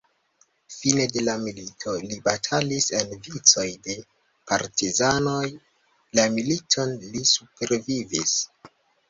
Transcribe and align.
Fine 0.75 1.03
de 1.17 1.21
la 1.25 1.33
milito 1.41 1.91
li 2.05 2.17
batalis 2.27 2.87
en 3.01 3.13
vicoj 3.27 3.67
de 3.89 3.99
partizanoj.. 4.53 5.45
La 6.21 6.27
militon 6.39 6.97
li 7.07 7.23
supervivis. 7.35 8.37